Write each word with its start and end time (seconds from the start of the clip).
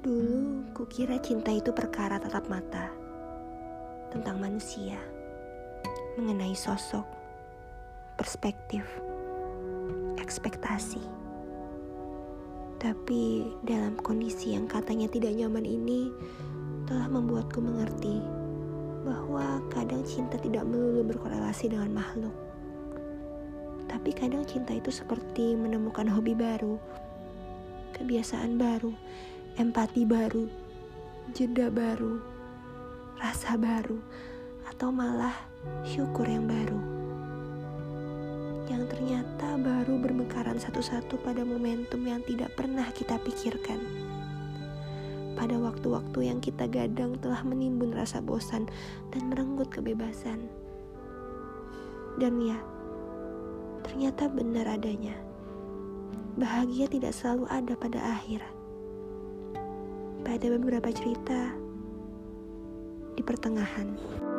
Kukira 0.00 1.20
cinta 1.20 1.52
itu 1.52 1.76
perkara 1.76 2.16
tatap 2.16 2.48
mata 2.48 2.88
tentang 4.08 4.40
manusia, 4.40 4.96
mengenai 6.16 6.56
sosok, 6.56 7.04
perspektif, 8.16 8.80
ekspektasi. 10.16 11.04
Tapi 12.80 13.44
dalam 13.60 14.00
kondisi 14.00 14.56
yang 14.56 14.64
katanya 14.64 15.04
tidak 15.12 15.36
nyaman 15.36 15.68
ini 15.68 16.08
telah 16.88 17.04
membuatku 17.04 17.60
mengerti 17.60 18.24
bahwa 19.04 19.60
kadang 19.68 20.00
cinta 20.08 20.40
tidak 20.40 20.64
melulu 20.64 21.12
berkorelasi 21.12 21.76
dengan 21.76 21.92
makhluk. 21.92 22.32
Tapi 23.84 24.16
kadang 24.16 24.48
cinta 24.48 24.72
itu 24.72 24.88
seperti 24.88 25.52
menemukan 25.60 26.08
hobi 26.08 26.32
baru, 26.32 26.80
kebiasaan 28.00 28.56
baru, 28.56 28.96
empati 29.60 30.08
baru, 30.08 30.48
jeda 31.36 31.68
baru, 31.68 32.16
rasa 33.20 33.60
baru, 33.60 34.00
atau 34.72 34.88
malah 34.88 35.36
syukur 35.84 36.24
yang 36.24 36.48
baru. 36.48 36.80
Yang 38.72 38.96
ternyata 38.96 39.60
baru 39.60 40.00
bermekaran 40.00 40.56
satu-satu 40.56 41.20
pada 41.20 41.44
momentum 41.44 42.00
yang 42.08 42.24
tidak 42.24 42.56
pernah 42.56 42.88
kita 42.88 43.20
pikirkan. 43.20 43.84
Pada 45.36 45.60
waktu-waktu 45.60 46.32
yang 46.32 46.40
kita 46.40 46.64
gadang 46.64 47.20
telah 47.20 47.44
menimbun 47.44 47.92
rasa 47.92 48.24
bosan 48.24 48.64
dan 49.12 49.28
merenggut 49.28 49.68
kebebasan. 49.68 50.48
Dan 52.16 52.40
ya, 52.40 52.56
ternyata 53.84 54.24
benar 54.32 54.72
adanya. 54.72 55.20
Bahagia 56.40 56.88
tidak 56.88 57.12
selalu 57.12 57.44
ada 57.52 57.76
pada 57.76 58.00
akhir. 58.16 58.59
Pada 60.20 60.46
beberapa 60.52 60.92
cerita 60.92 61.54
di 63.16 63.22
pertengahan. 63.24 64.29